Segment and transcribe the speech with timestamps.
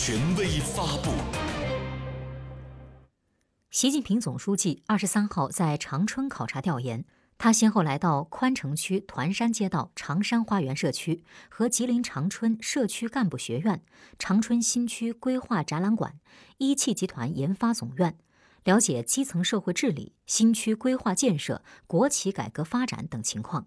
[0.00, 1.10] 权威发布。
[3.68, 7.04] 习近平总书记二十三号在长春考察调研
[7.36, 13.82] 他先后来到宽城区团山街道长山花园社区和吉林长春社区干部学院
[14.20, 16.14] 长春新区规划展览馆
[16.58, 18.16] 一汽集团研发总院
[18.62, 23.66] 了解基层社会治理新区规划建设国企改革发展等情况。